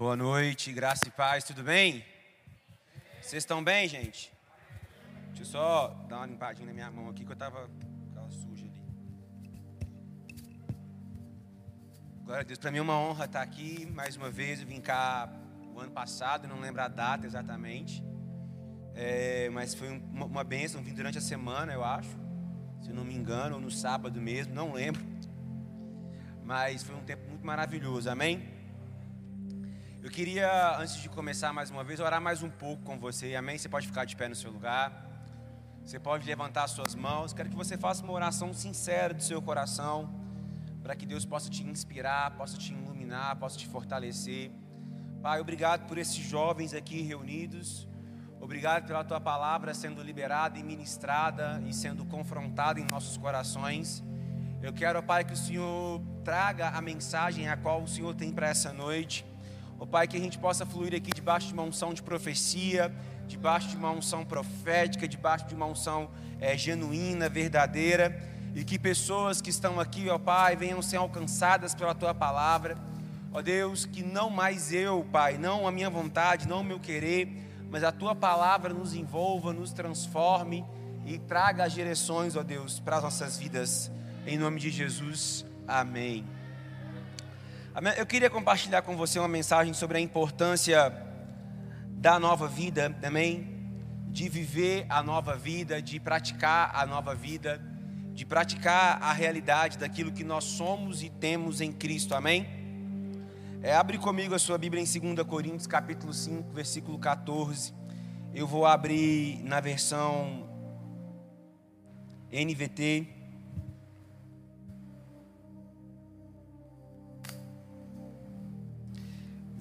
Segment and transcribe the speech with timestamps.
[0.00, 2.02] Boa noite, graça e paz, tudo bem?
[3.20, 4.32] Vocês estão bem, gente?
[5.26, 7.68] Deixa eu só dar uma limpadinha na minha mão aqui que eu tava
[8.30, 8.82] suja ali.
[12.24, 14.62] Glória a Deus, para mim é uma honra estar aqui mais uma vez.
[14.62, 15.30] Eu vim cá
[15.74, 18.02] o ano passado, não lembro a data exatamente,
[18.94, 20.82] é, mas foi uma, uma bênção.
[20.82, 22.16] Vim durante a semana, eu acho,
[22.80, 25.04] se não me engano, ou no sábado mesmo, não lembro.
[26.42, 28.49] Mas foi um tempo muito maravilhoso, amém?
[30.02, 33.58] Eu queria, antes de começar mais uma vez, orar mais um pouco com você, amém?
[33.58, 34.90] Você pode ficar de pé no seu lugar,
[35.84, 37.34] você pode levantar suas mãos.
[37.34, 40.08] Quero que você faça uma oração sincera do seu coração,
[40.82, 44.50] para que Deus possa te inspirar, possa te iluminar, possa te fortalecer.
[45.20, 47.86] Pai, obrigado por esses jovens aqui reunidos.
[48.40, 54.02] Obrigado pela tua palavra sendo liberada e ministrada e sendo confrontada em nossos corações.
[54.62, 58.48] Eu quero, Pai, que o Senhor traga a mensagem a qual o Senhor tem para
[58.48, 59.29] essa noite.
[59.80, 62.94] Ó oh, Pai, que a gente possa fluir aqui debaixo de uma unção de profecia,
[63.26, 68.22] debaixo de uma unção profética, debaixo de uma unção é, genuína, verdadeira,
[68.54, 72.76] e que pessoas que estão aqui, ó Pai, venham ser alcançadas pela Tua palavra.
[73.32, 77.32] Ó Deus, que não mais eu, Pai, não a minha vontade, não o meu querer,
[77.70, 80.62] mas a Tua palavra nos envolva, nos transforme
[81.06, 83.90] e traga as direções, ó Deus, para as nossas vidas.
[84.26, 86.26] Em nome de Jesus, amém.
[87.96, 90.92] Eu queria compartilhar com você uma mensagem sobre a importância
[91.86, 93.72] da nova vida, também,
[94.08, 97.58] de viver a nova vida, de praticar a nova vida,
[98.12, 102.46] de praticar a realidade daquilo que nós somos e temos em Cristo, amém?
[103.62, 107.72] É, abre comigo a sua Bíblia em 2 Coríntios, capítulo 5, versículo 14.
[108.34, 110.46] Eu vou abrir na versão
[112.30, 113.19] NVT.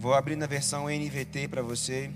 [0.09, 2.09] Vou abrir na versão NVT para você.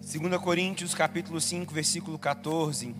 [0.00, 2.94] Segunda Coríntios, capítulo 5, versículo 14.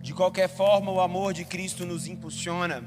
[0.00, 2.82] De qualquer forma, o amor de Cristo nos impulsiona,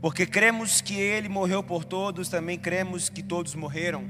[0.00, 4.02] porque cremos que Ele morreu por todos, também cremos que todos morreram.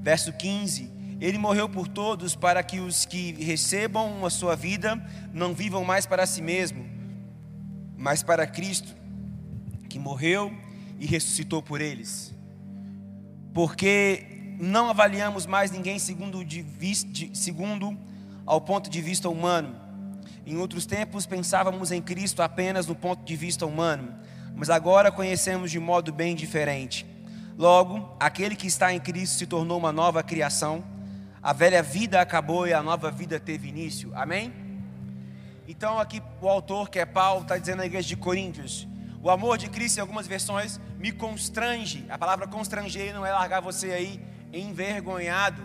[0.00, 5.00] Verso 15: ele morreu por todos para que os que recebam a sua vida
[5.34, 6.88] não vivam mais para si mesmo,
[7.96, 8.96] mas para Cristo,
[9.88, 10.50] que morreu
[10.98, 12.34] e ressuscitou por eles.
[13.52, 17.98] Porque não avaliamos mais ninguém segundo, de vista, segundo
[18.46, 19.76] ao ponto de vista humano.
[20.46, 24.14] Em outros tempos pensávamos em Cristo apenas no ponto de vista humano,
[24.56, 27.04] mas agora conhecemos de modo bem diferente.
[27.58, 30.82] Logo, aquele que está em Cristo se tornou uma nova criação
[31.42, 34.12] a velha vida acabou e a nova vida teve início.
[34.14, 34.52] Amém?
[35.66, 38.86] Então, aqui o autor, que é Paulo, está dizendo na igreja de Coríntios:
[39.22, 42.04] o amor de Cristo, em algumas versões, me constrange.
[42.10, 44.20] A palavra constranger não é largar você aí
[44.52, 45.62] envergonhado.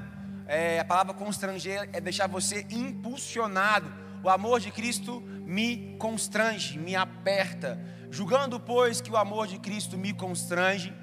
[0.48, 3.92] É, a palavra constranger é deixar você impulsionado.
[4.24, 7.80] O amor de Cristo me constrange, me aperta.
[8.10, 10.94] Julgando, pois, que o amor de Cristo me constrange,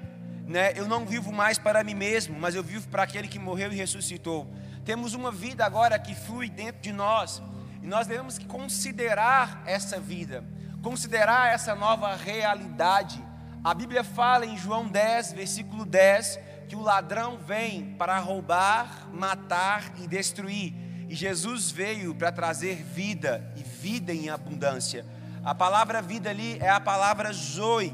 [0.47, 3.71] né, eu não vivo mais para mim mesmo, mas eu vivo para aquele que morreu
[3.71, 4.47] e ressuscitou.
[4.85, 7.41] Temos uma vida agora que flui dentro de nós,
[7.81, 10.43] e nós devemos considerar essa vida,
[10.81, 13.23] considerar essa nova realidade.
[13.63, 19.93] A Bíblia fala em João 10, versículo 10, que o ladrão vem para roubar, matar
[20.01, 20.73] e destruir.
[21.07, 25.05] E Jesus veio para trazer vida e vida em abundância.
[25.45, 27.93] A palavra vida ali é a palavra zoe.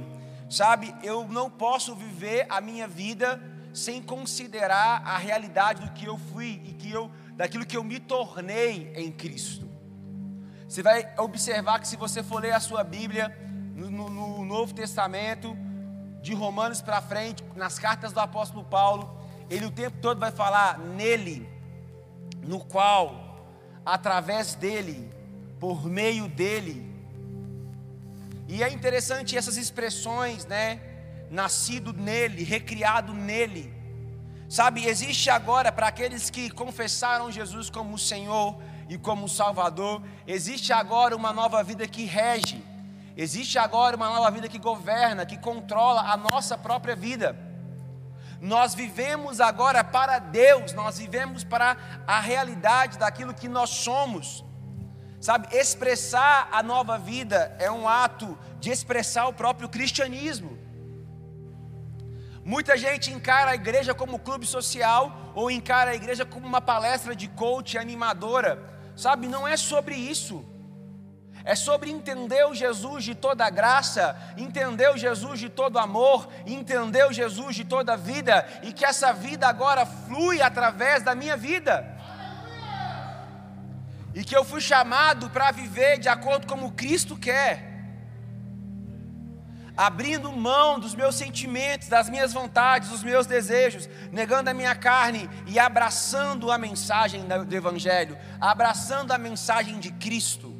[0.49, 3.39] Sabe, eu não posso viver a minha vida
[3.79, 7.99] sem considerar a realidade do que eu fui e que eu, daquilo que eu me
[7.99, 9.67] tornei em Cristo.
[10.67, 13.35] Você vai observar que se você for ler a sua Bíblia
[13.75, 15.57] no, no, no Novo Testamento,
[16.21, 19.17] de Romanos para frente, nas cartas do apóstolo Paulo,
[19.49, 21.49] ele o tempo todo vai falar nele,
[22.45, 23.47] no qual,
[23.85, 25.09] através dele,
[25.59, 26.87] por meio dele.
[28.47, 30.81] E é interessante essas expressões, né?
[31.29, 33.73] Nascido nele, recriado nele.
[34.49, 38.59] Sabe, existe agora para aqueles que confessaram Jesus como Senhor
[38.89, 42.63] e como Salvador, existe agora uma nova vida que rege,
[43.15, 47.37] existe agora uma nova vida que governa, que controla a nossa própria vida.
[48.41, 51.77] Nós vivemos agora para Deus, nós vivemos para
[52.07, 54.43] a realidade daquilo que nós somos.
[55.21, 60.57] Sabe, expressar a nova vida é um ato de expressar o próprio cristianismo.
[62.43, 67.15] Muita gente encara a igreja como clube social ou encara a igreja como uma palestra
[67.15, 68.61] de coach animadora.
[68.95, 70.45] Sabe, não é sobre isso.
[71.45, 76.27] é sobre entender o Jesus de toda a graça, entender o Jesus de todo amor,
[76.45, 81.15] entender o Jesus de toda a vida e que essa vida agora flui através da
[81.15, 81.97] minha vida.
[84.13, 87.68] E que eu fui chamado para viver de acordo com o Cristo quer
[89.79, 95.29] abrindo mão dos meus sentimentos, das minhas vontades, dos meus desejos, negando a minha carne
[95.47, 100.53] e abraçando a mensagem do Evangelho, abraçando a mensagem de Cristo.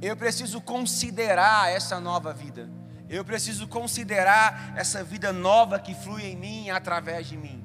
[0.00, 2.70] Eu preciso considerar essa nova vida,
[3.08, 7.64] eu preciso considerar essa vida nova que flui em mim através de mim.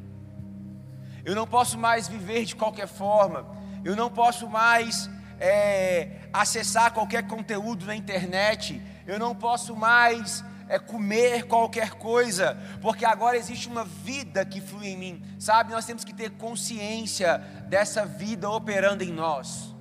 [1.24, 3.46] Eu não posso mais viver de qualquer forma,
[3.86, 5.08] eu não posso mais
[5.40, 13.06] é, acessar qualquer conteúdo na internet eu não posso mais é, comer qualquer coisa, porque
[13.06, 15.72] agora existe uma vida que flui em mim, sabe?
[15.72, 17.38] Nós temos que ter consciência
[17.68, 19.74] dessa vida operando em nós.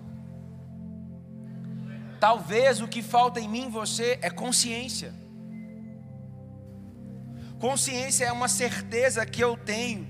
[2.20, 5.14] Talvez o que falta em mim, você, é consciência.
[7.58, 10.06] Consciência é uma certeza que eu tenho.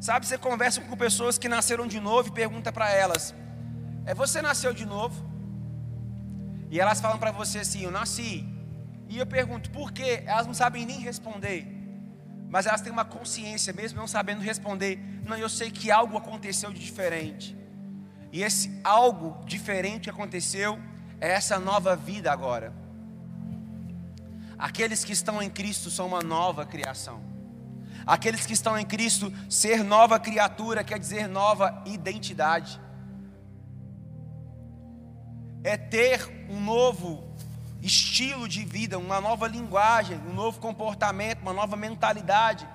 [0.00, 3.34] Sabe, você conversa com pessoas que nasceram de novo e pergunta para elas:
[4.04, 5.25] É você nasceu de novo?
[6.76, 8.46] E elas falam para você assim: Eu nasci.
[9.08, 10.22] E eu pergunto por quê?
[10.26, 11.66] Elas não sabem nem responder.
[12.50, 14.98] Mas elas têm uma consciência, mesmo não sabendo responder.
[15.26, 17.56] Não, eu sei que algo aconteceu de diferente.
[18.30, 20.78] E esse algo diferente que aconteceu
[21.18, 22.74] é essa nova vida agora.
[24.58, 27.22] Aqueles que estão em Cristo são uma nova criação.
[28.04, 32.78] Aqueles que estão em Cristo, ser nova criatura quer dizer nova identidade
[35.66, 37.24] é ter um novo
[37.82, 42.68] estilo de vida, uma nova linguagem, um novo comportamento, uma nova mentalidade.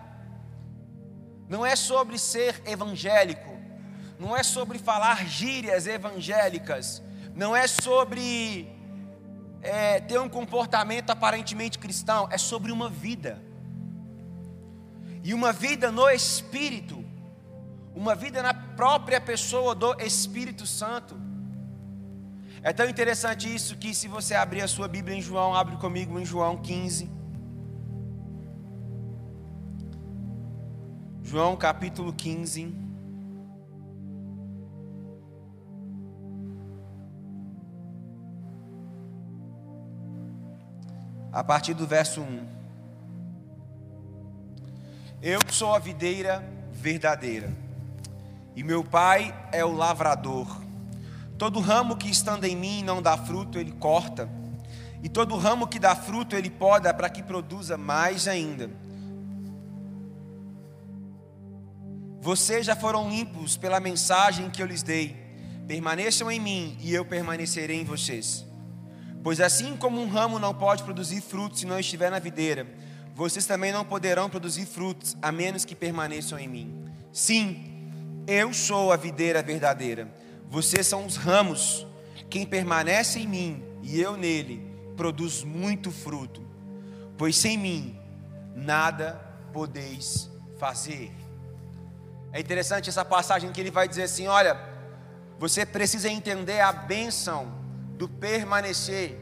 [1.47, 3.57] Não é sobre ser evangélico,
[4.19, 7.01] não é sobre falar gírias evangélicas,
[7.33, 8.69] não é sobre
[9.61, 13.41] é, ter um comportamento aparentemente cristão, é sobre uma vida.
[15.23, 17.05] E uma vida no Espírito,
[17.95, 21.30] uma vida na própria pessoa do Espírito Santo.
[22.63, 26.19] É tão interessante isso que se você abrir a sua Bíblia em João, abre comigo
[26.19, 27.09] em João 15.
[31.23, 32.71] João capítulo 15.
[41.33, 42.45] A partir do verso 1.
[45.19, 47.51] Eu sou a videira verdadeira,
[48.55, 50.70] e meu pai é o lavrador.
[51.41, 54.29] Todo ramo que estando em mim não dá fruto, ele corta.
[55.01, 58.69] E todo ramo que dá fruto, ele poda para que produza mais ainda.
[62.19, 65.17] Vocês já foram limpos pela mensagem que eu lhes dei.
[65.67, 68.45] Permaneçam em mim e eu permanecerei em vocês.
[69.23, 72.67] Pois assim como um ramo não pode produzir frutos se não estiver na videira,
[73.15, 76.85] vocês também não poderão produzir frutos a menos que permaneçam em mim.
[77.11, 77.89] Sim,
[78.27, 80.20] eu sou a videira verdadeira
[80.51, 81.87] vocês são os ramos.
[82.29, 84.61] Quem permanece em mim e eu nele,
[84.97, 86.45] produz muito fruto.
[87.17, 87.97] Pois sem mim,
[88.53, 89.13] nada
[89.53, 91.09] podeis fazer.
[92.33, 94.59] É interessante essa passagem que ele vai dizer assim: olha,
[95.39, 97.49] você precisa entender a bênção
[97.97, 99.17] do permanecer,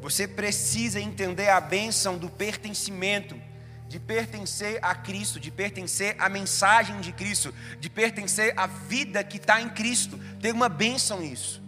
[0.00, 3.40] você precisa entender a bênção do pertencimento
[3.88, 9.36] de pertencer a Cristo, de pertencer à mensagem de Cristo, de pertencer à vida que
[9.36, 10.18] está em Cristo.
[10.40, 11.62] Tem uma bênção nisso.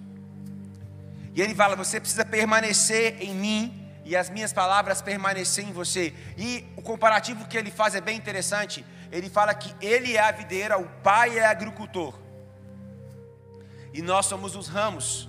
[1.34, 6.14] E ele fala: você precisa permanecer em mim e as minhas palavras permanecer em você.
[6.36, 8.84] E o comparativo que ele faz é bem interessante.
[9.12, 12.18] Ele fala que ele é a videira, o pai é agricultor.
[13.92, 15.28] E nós somos os ramos.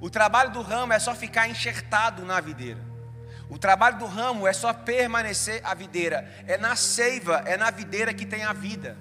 [0.00, 2.95] O trabalho do ramo é só ficar enxertado na videira.
[3.48, 6.28] O trabalho do ramo é só permanecer a videira.
[6.46, 8.96] É na seiva, é na videira que tem a vida.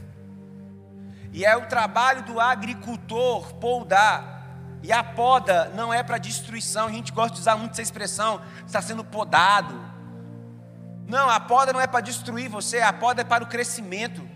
[1.33, 4.35] E é o trabalho do agricultor podar.
[4.83, 6.87] E a poda não é para destruição.
[6.87, 9.83] A gente gosta de usar muito essa expressão, está sendo podado.
[11.07, 14.27] Não, a poda não é para destruir você, a poda é para o crescimento.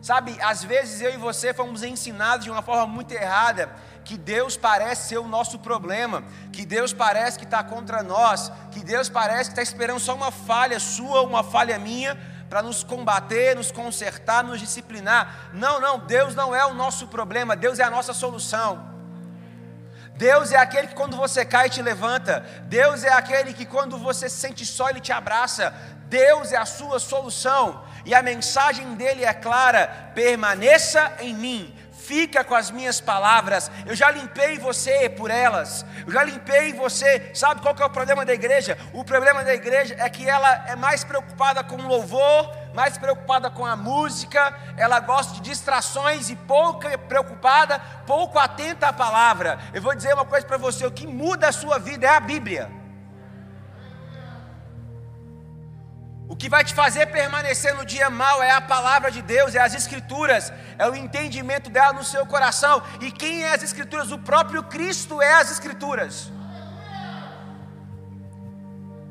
[0.00, 3.68] Sabe, às vezes eu e você fomos ensinados de uma forma muito errada
[4.04, 8.80] que Deus parece ser o nosso problema, que Deus parece que está contra nós, que
[8.80, 13.54] Deus parece que está esperando só uma falha sua, uma falha minha, para nos combater,
[13.54, 15.50] nos consertar, nos disciplinar.
[15.52, 18.90] Não, não, Deus não é o nosso problema, Deus é a nossa solução.
[20.16, 22.44] Deus é aquele que quando você cai te levanta.
[22.64, 25.72] Deus é aquele que quando você se sente só ele te abraça.
[26.08, 27.82] Deus é a sua solução.
[28.04, 33.70] E a mensagem dele é clara: permaneça em mim, fica com as minhas palavras.
[33.86, 35.84] Eu já limpei você por elas.
[36.06, 37.30] Eu já limpei você.
[37.34, 38.76] Sabe qual que é o problema da igreja?
[38.92, 43.50] O problema da igreja é que ela é mais preocupada com o louvor, mais preocupada
[43.50, 49.58] com a música, ela gosta de distrações e pouco preocupada, pouco atenta à palavra.
[49.74, 52.20] Eu vou dizer uma coisa para você: o que muda a sua vida é a
[52.20, 52.79] Bíblia.
[56.30, 59.58] O que vai te fazer permanecer no dia mal é a palavra de Deus, é
[59.58, 62.80] as Escrituras, é o entendimento dela no seu coração.
[63.00, 64.12] E quem é as Escrituras?
[64.12, 66.30] O próprio Cristo é as Escrituras.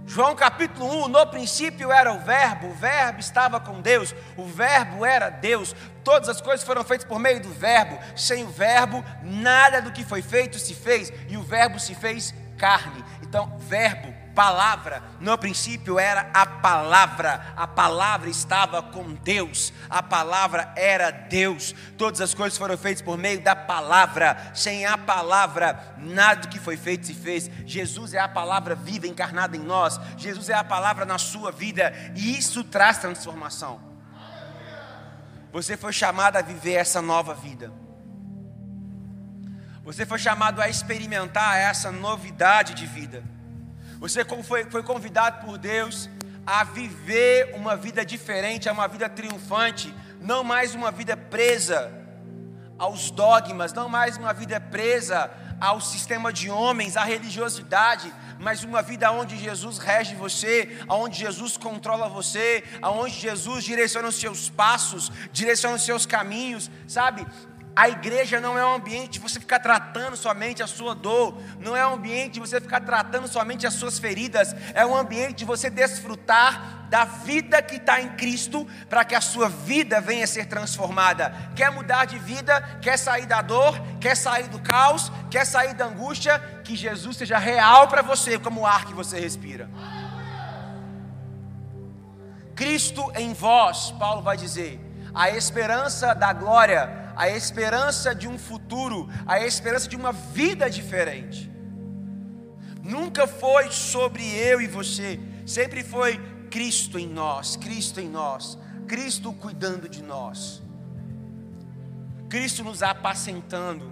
[0.05, 5.05] João capítulo 1: No princípio era o Verbo, o Verbo estava com Deus, o Verbo
[5.05, 9.81] era Deus, todas as coisas foram feitas por meio do Verbo, sem o Verbo, nada
[9.81, 13.03] do que foi feito se fez, e o Verbo se fez carne.
[13.21, 20.71] Então, Verbo palavra, no princípio era a palavra, a palavra estava com Deus, a palavra
[20.75, 26.41] era Deus, todas as coisas foram feitas por meio da palavra, sem a palavra, nada
[26.41, 27.49] do que foi feito se fez.
[27.65, 31.93] Jesus é a palavra viva encarnada em nós, Jesus é a palavra na sua vida,
[32.15, 33.81] e isso traz transformação.
[35.51, 37.71] Você foi chamado a viver essa nova vida.
[39.83, 43.23] Você foi chamado a experimentar essa novidade de vida.
[43.99, 46.09] Você foi, foi convidado por Deus
[46.45, 51.91] a viver uma vida diferente, a uma vida triunfante, não mais uma vida presa
[52.77, 55.29] aos dogmas, não mais uma vida presa
[55.59, 61.57] ao sistema de homens, à religiosidade, mas uma vida onde Jesus rege você, onde Jesus
[61.57, 67.27] controla você, onde Jesus direciona os seus passos, direciona os seus caminhos, sabe?
[67.79, 71.77] A igreja não é um ambiente de você ficar tratando somente a sua dor, não
[71.77, 75.45] é um ambiente de você ficar tratando somente as suas feridas, é um ambiente de
[75.45, 80.27] você desfrutar da vida que está em Cristo, para que a sua vida venha a
[80.27, 81.33] ser transformada.
[81.55, 85.85] Quer mudar de vida, quer sair da dor, quer sair do caos, quer sair da
[85.85, 89.69] angústia, que Jesus seja real para você, como o ar que você respira.
[92.57, 94.81] Cristo em vós, Paulo vai dizer,
[95.15, 101.51] a esperança da glória a esperança de um futuro, a esperança de uma vida diferente.
[102.81, 106.17] Nunca foi sobre eu e você, sempre foi
[106.49, 108.57] Cristo em nós, Cristo em nós,
[108.87, 110.63] Cristo cuidando de nós,
[112.29, 113.91] Cristo nos apacentando.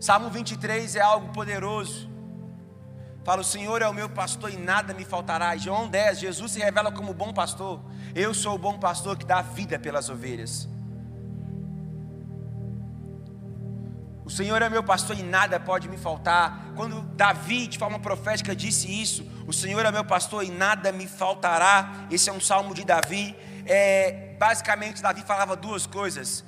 [0.00, 2.10] Salmo 23 é algo poderoso.
[3.22, 5.56] Fala, o Senhor é o meu pastor e nada me faltará.
[5.56, 7.80] João 10, Jesus se revela como bom pastor.
[8.16, 10.71] Eu sou o bom pastor que dá vida pelas ovelhas.
[14.32, 16.72] Senhor é meu pastor e nada pode me faltar.
[16.74, 21.06] Quando Davi, de forma profética, disse isso, o Senhor é meu pastor e nada me
[21.06, 22.06] faltará.
[22.10, 23.36] Esse é um salmo de Davi.
[23.66, 26.42] É, basicamente, Davi falava duas coisas: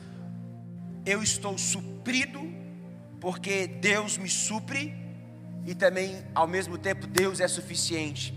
[1.05, 2.41] eu estou suprido,
[3.21, 4.95] porque Deus me supre,
[5.67, 8.33] e também, ao mesmo tempo, Deus é suficiente.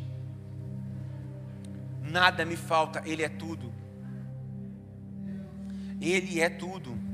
[2.02, 3.74] Nada me falta, Ele é tudo.
[6.02, 7.07] Ele é tudo.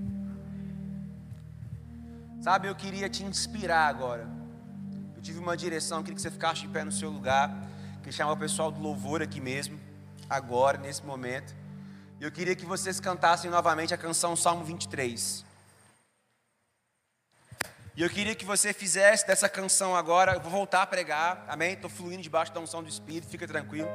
[2.44, 4.28] Sabe, eu queria te inspirar agora.
[5.16, 7.50] Eu tive uma direção, queria que você ficasse de pé no seu lugar.
[8.00, 9.80] Queria chamar o pessoal do louvor aqui mesmo,
[10.30, 11.56] agora, nesse momento.
[12.20, 15.46] Eu queria que vocês cantassem novamente a canção Salmo 23.
[17.96, 20.34] E eu queria que você fizesse dessa canção agora.
[20.34, 21.76] Eu vou voltar a pregar, amém?
[21.76, 23.88] Estou fluindo debaixo da unção do Espírito, fica tranquilo.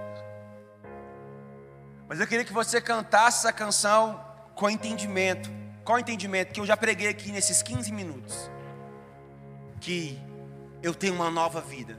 [2.09, 4.25] Mas eu queria que você cantasse essa canção
[4.55, 5.50] com entendimento
[5.88, 8.50] qual o entendimento que eu já preguei aqui nesses 15 minutos?
[9.80, 10.21] Que
[10.83, 11.99] eu tenho uma nova vida,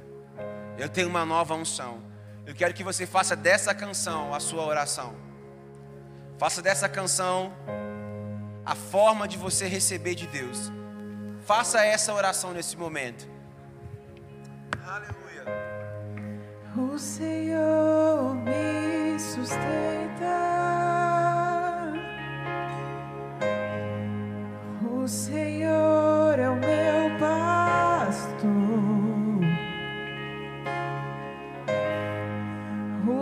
[0.78, 2.00] eu tenho uma nova unção.
[2.46, 5.16] Eu quero que você faça dessa canção a sua oração.
[6.38, 7.52] Faça dessa canção
[8.64, 10.72] a forma de você receber de Deus.
[11.48, 13.28] Faça essa oração nesse momento.
[14.86, 15.46] Aleluia.
[16.78, 19.99] O Senhor me sustenta.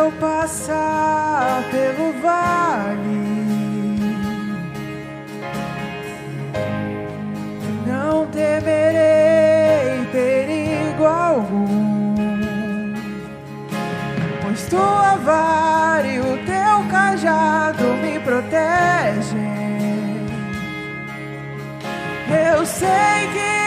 [0.00, 3.20] eu passar pelo vale,
[7.86, 12.94] não temerei perigo algum,
[14.42, 19.50] pois tua vara e o teu cajado me protegem.
[22.54, 23.59] Eu sei que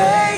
[0.00, 0.29] Eu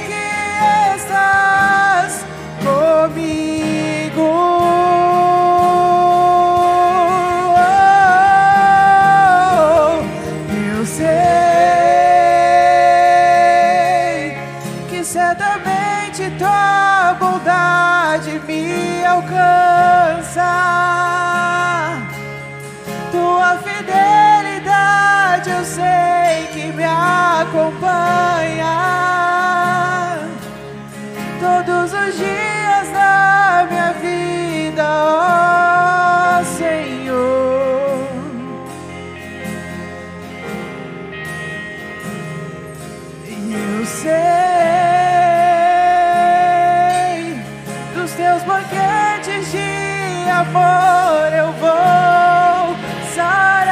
[50.42, 52.76] de amor eu vou
[53.14, 53.62] sarar.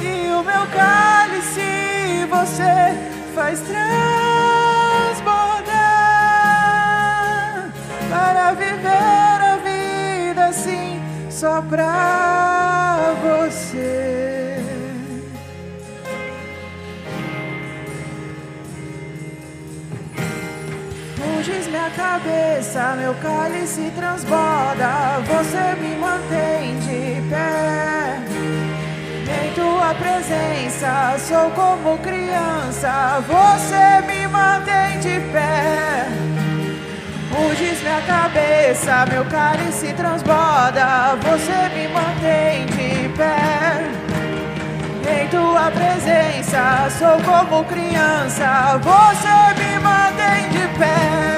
[0.00, 2.94] E o meu cálice você
[3.34, 3.80] faz transbordar
[8.10, 11.00] para viver a vida assim
[11.30, 12.39] só pra
[21.40, 25.22] Unges minha cabeça, meu cálice transborda.
[25.26, 28.18] Você me mantém de pé.
[29.24, 33.24] Em tua presença, sou como criança.
[33.26, 36.08] Você me mantém de pé.
[37.34, 41.16] Unges minha cabeça, meu cálice transborda.
[41.22, 44.10] Você me mantém de pé.
[45.08, 48.78] Em tua presença, sou como criança.
[48.82, 51.29] Você me mantém de pé.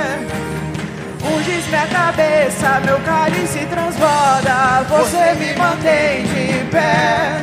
[1.34, 4.84] Unges minha cabeça, meu cálice transborda.
[4.88, 7.40] Você me mantém de pé.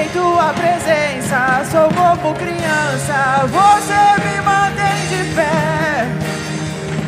[0.00, 3.44] Em tua presença, sou como criança.
[3.48, 6.06] Você me mantém de pé.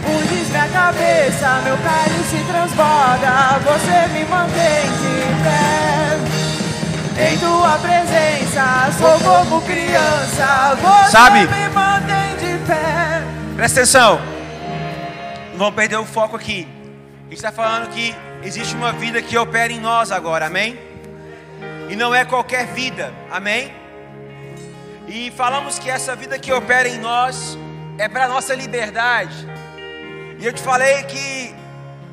[0.09, 3.61] Unges minha cabeça, meu cálice transborda.
[3.64, 5.72] Você me mantém de pé.
[7.31, 10.77] Em tua presença, sou como criança.
[10.81, 11.46] Você Sabe?
[11.46, 13.22] me mantém de pé.
[13.57, 14.42] Presta atenção.
[15.53, 16.67] Não vamos perder o foco aqui.
[17.21, 20.79] A gente está falando que existe uma vida que opera em nós agora, amém?
[21.91, 23.71] E não é qualquer vida, amém?
[25.07, 27.59] E falamos que essa vida que opera em nós
[27.99, 29.47] é para nossa liberdade.
[30.38, 31.55] E eu te falei que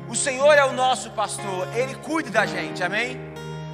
[0.06, 3.18] o Senhor é o nosso pastor, Ele cuida da gente, amém?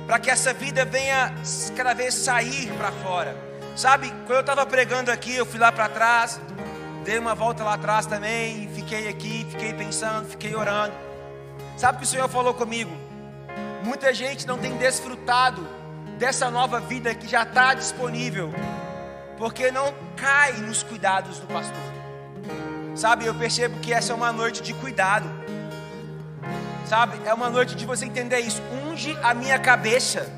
[0.07, 1.35] Para que essa vida venha
[1.77, 3.37] cada vez sair para fora.
[3.75, 6.41] Sabe, quando eu estava pregando aqui, eu fui lá para trás,
[7.05, 10.95] dei uma volta lá atrás também, fiquei aqui, fiquei pensando, fiquei orando.
[11.77, 12.97] Sabe o que o Senhor falou comigo?
[13.83, 15.67] Muita gente não tem desfrutado
[16.17, 18.55] dessa nova vida que já está disponível,
[19.39, 21.77] porque não cai nos cuidados do pastor.
[22.95, 25.29] Sabe, eu percebo que essa é uma noite de cuidado.
[26.87, 28.63] Sabe, é uma noite de você entender isso.
[28.87, 30.31] Unge a minha cabeça.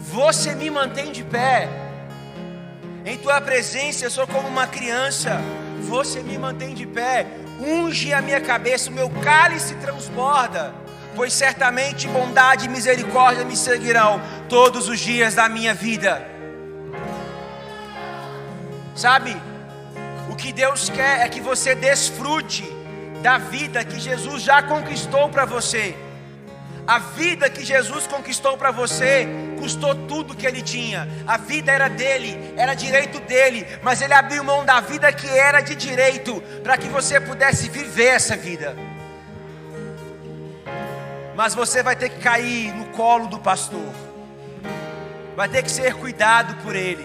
[0.00, 1.68] Você me mantém de pé.
[3.04, 5.38] Em tua presença eu sou como uma criança.
[5.88, 7.26] Você me mantém de pé.
[7.60, 10.74] Unge a minha cabeça, o meu cálice transborda.
[11.14, 16.26] Pois certamente bondade e misericórdia me seguirão todos os dias da minha vida.
[18.96, 19.36] Sabe,
[20.30, 22.64] o que Deus quer é que você desfrute
[23.22, 25.96] da vida que Jesus já conquistou para você.
[26.86, 29.26] A vida que Jesus conquistou para você
[29.58, 31.08] custou tudo que ele tinha.
[31.26, 35.62] A vida era dele, era direito dele, mas ele abriu mão da vida que era
[35.62, 38.76] de direito para que você pudesse viver essa vida.
[41.34, 43.92] Mas você vai ter que cair no colo do pastor.
[45.34, 47.04] Vai ter que ser cuidado por ele.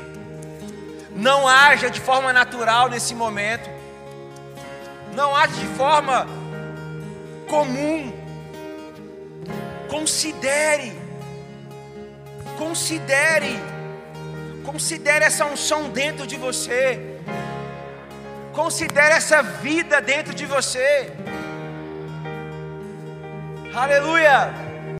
[1.15, 3.70] Não haja de forma natural nesse momento.
[5.13, 6.28] Não age de forma
[7.48, 8.18] comum.
[9.89, 10.93] Considere.
[12.58, 13.60] Considere.
[14.63, 17.17] Considere essa unção dentro de você.
[18.54, 21.12] Considere essa vida dentro de você.
[23.73, 24.68] Aleluia.